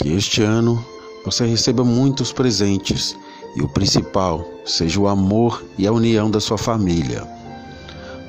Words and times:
Que 0.00 0.14
este 0.14 0.42
ano 0.42 0.82
você 1.26 1.44
receba 1.44 1.84
muitos 1.84 2.32
presentes 2.32 3.14
e 3.54 3.60
o 3.60 3.68
principal 3.68 4.48
seja 4.64 4.98
o 4.98 5.06
amor 5.06 5.62
e 5.76 5.86
a 5.86 5.92
união 5.92 6.30
da 6.30 6.40
sua 6.40 6.56
família. 6.56 7.28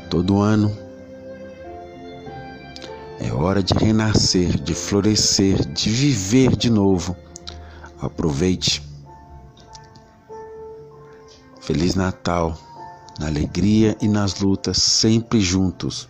Todo 0.09 0.41
ano 0.41 0.69
é 3.21 3.31
hora 3.31 3.63
de 3.63 3.73
renascer, 3.73 4.59
de 4.59 4.75
florescer, 4.75 5.65
de 5.65 5.89
viver 5.89 6.57
de 6.57 6.69
novo. 6.69 7.15
Aproveite. 8.01 8.83
Feliz 11.61 11.95
Natal, 11.95 12.57
na 13.17 13.27
alegria 13.27 13.95
e 14.01 14.09
nas 14.09 14.41
lutas, 14.41 14.77
sempre 14.77 15.39
juntos. 15.39 16.09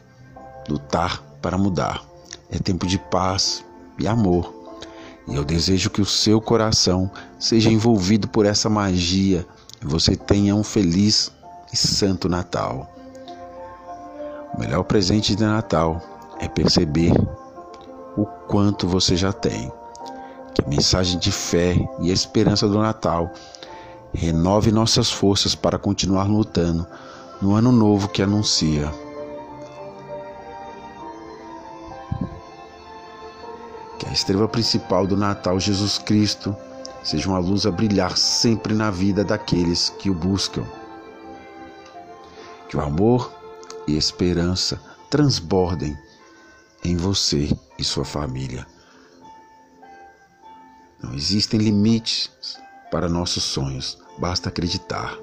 Lutar 0.68 1.22
para 1.40 1.56
mudar. 1.56 2.04
É 2.50 2.58
tempo 2.58 2.88
de 2.88 2.98
paz 2.98 3.64
e 4.00 4.08
amor. 4.08 4.61
E 5.28 5.36
eu 5.36 5.44
desejo 5.44 5.90
que 5.90 6.02
o 6.02 6.06
seu 6.06 6.42
coração 6.42 7.12
seja 7.40 7.70
envolvido 7.70 8.28
por 8.28 8.46
essa 8.46 8.70
magia 8.70 9.46
e 9.82 9.86
você 9.86 10.16
tenha 10.16 10.56
um 10.56 10.64
feliz 10.64 11.32
e 11.72 11.78
santo 11.78 12.28
Natal. 12.28 12.90
O 14.54 14.60
melhor 14.60 14.84
presente 14.84 15.36
de 15.36 15.44
Natal 15.44 16.02
é 16.40 16.48
perceber 16.48 17.14
o 18.18 18.26
quanto 18.26 18.88
você 18.88 19.16
já 19.16 19.32
tem. 19.32 19.72
Que 20.54 20.64
a 20.64 20.68
mensagem 20.68 21.18
de 21.18 21.32
fé 21.32 21.76
e 22.02 22.12
esperança 22.12 22.68
do 22.68 22.80
Natal 22.80 23.32
renove 24.14 24.72
nossas 24.72 25.10
forças 25.10 25.56
para 25.56 25.80
continuar 25.80 26.28
lutando 26.28 26.86
no 27.42 27.56
ano 27.56 27.72
novo 27.72 28.10
que 28.10 28.22
anuncia. 28.22 28.92
Que 34.02 34.10
a 34.10 34.12
estrela 34.12 34.48
principal 34.48 35.06
do 35.06 35.16
Natal, 35.16 35.60
Jesus 35.60 36.00
Cristo, 36.00 36.56
seja 37.04 37.30
uma 37.30 37.38
luz 37.38 37.68
a 37.68 37.72
brilhar 37.72 38.18
sempre 38.18 38.74
na 38.74 38.90
vida 38.90 39.24
daqueles 39.24 39.92
que 40.00 40.10
o 40.10 40.14
buscam. 40.16 40.66
Que 42.68 42.76
o 42.76 42.82
amor 42.82 43.32
e 43.88 43.96
esperança 43.96 44.82
transbordem 45.08 45.96
em 46.84 46.98
você 46.98 47.56
e 47.78 47.84
sua 47.84 48.04
família. 48.04 48.66
Não 51.00 51.14
existem 51.14 51.60
limites 51.60 52.32
para 52.92 53.08
nossos 53.08 53.44
sonhos, 53.44 54.00
basta 54.18 54.50
acreditar 54.50 55.16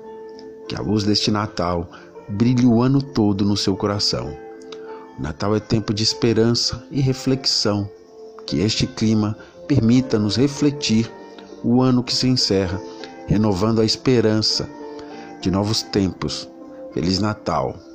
que 0.68 0.76
a 0.76 0.80
luz 0.80 1.02
deste 1.02 1.32
Natal 1.32 1.90
brilhe 2.28 2.64
o 2.64 2.80
ano 2.80 3.02
todo 3.02 3.44
no 3.44 3.56
seu 3.56 3.76
coração. 3.76 4.38
O 5.18 5.20
Natal 5.20 5.56
é 5.56 5.58
tempo 5.58 5.92
de 5.92 6.04
esperança 6.04 6.86
e 6.92 7.00
reflexão. 7.00 7.90
Que 8.48 8.64
este 8.64 8.86
clima 8.86 9.36
permita 9.66 10.18
nos 10.18 10.38
refletir 10.38 11.10
o 11.62 11.82
ano 11.82 12.02
que 12.02 12.14
se 12.14 12.26
encerra, 12.26 12.80
renovando 13.28 13.82
a 13.82 13.84
esperança 13.84 14.66
de 15.42 15.50
novos 15.50 15.82
tempos. 15.82 16.48
Feliz 16.94 17.18
Natal! 17.18 17.87